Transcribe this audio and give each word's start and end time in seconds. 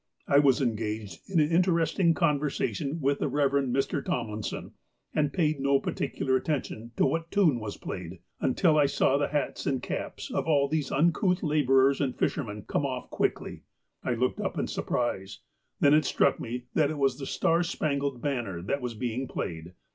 I 0.27 0.39
was 0.39 0.61
engaged 0.63 1.19
in 1.29 1.39
an 1.39 1.51
interesting 1.51 2.15
conversation 2.15 2.99
with 3.01 3.19
the 3.19 3.29
Eev. 3.29 3.69
Mr. 3.69 4.03
Tomlinson, 4.03 4.71
and 5.13 5.31
paid 5.31 5.59
no 5.59 5.79
particular 5.79 6.37
at 6.37 6.45
tention 6.45 6.89
to 6.97 7.05
what 7.05 7.29
tune 7.29 7.59
was 7.59 7.77
played 7.77 8.17
until 8.39 8.79
I 8.79 8.87
saw 8.87 9.19
the 9.19 9.27
hats 9.27 9.67
and 9.67 9.79
caps 9.79 10.31
of 10.31 10.47
all 10.47 10.67
these 10.67 10.91
uncouth 10.91 11.43
labourers 11.43 12.01
and 12.01 12.17
fishermen 12.17 12.65
come 12.67 12.83
off 12.83 13.11
quickly. 13.11 13.61
I 14.03 14.15
looked 14.15 14.41
up 14.41 14.57
in 14.57 14.65
surprise. 14.65 15.41
Then 15.81 15.93
it 15.93 16.05
struck 16.05 16.39
me 16.39 16.63
that 16.73 16.89
it 16.89 16.97
was 16.97 17.19
"The 17.19 17.27
Star 17.27 17.61
Spangled 17.61 18.23
Banner" 18.23 18.63
that 18.63 18.81
was 18.81 18.95
being 18.95 19.27
played. 19.27 19.73